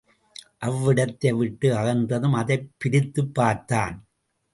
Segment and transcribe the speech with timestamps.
[0.61, 4.07] அவ்விடத்தை விட்டு அகன்றதும் அதைப் பிரித்துப் பார்த்தான்.